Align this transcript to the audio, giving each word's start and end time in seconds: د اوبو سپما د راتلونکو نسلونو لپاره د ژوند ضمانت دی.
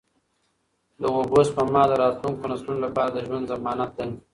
د 0.99 1.01
اوبو 1.15 1.39
سپما 1.47 1.83
د 1.87 1.91
راتلونکو 2.03 2.43
نسلونو 2.51 2.81
لپاره 2.87 3.09
د 3.11 3.17
ژوند 3.27 3.49
ضمانت 3.53 3.91
دی. 3.97 4.09